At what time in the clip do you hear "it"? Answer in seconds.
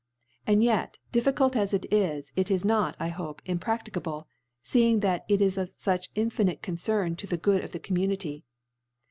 1.75-1.85, 2.35-2.49, 5.29-5.41